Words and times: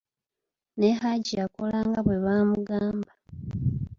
Ne 0.79 0.89
Haji 0.99 1.33
yakola 1.41 1.79
nga 1.87 1.99
bwe 2.05 2.17
baamugamba. 2.23 3.11